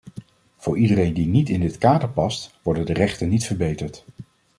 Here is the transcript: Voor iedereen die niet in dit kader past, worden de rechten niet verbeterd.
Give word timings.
Voor 0.57 0.77
iedereen 0.77 1.13
die 1.13 1.27
niet 1.27 1.49
in 1.49 1.59
dit 1.59 1.77
kader 1.77 2.09
past, 2.09 2.53
worden 2.61 2.85
de 2.85 2.93
rechten 2.93 3.29
niet 3.29 3.45
verbeterd. 3.45 4.05